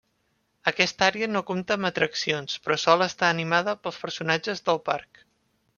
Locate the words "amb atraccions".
1.79-2.57